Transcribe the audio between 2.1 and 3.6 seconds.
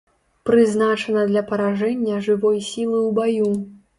жывой сілы ў баю.